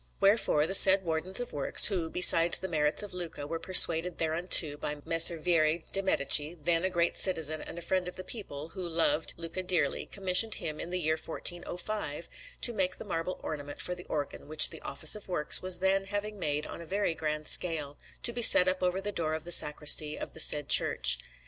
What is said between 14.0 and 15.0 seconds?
organ which the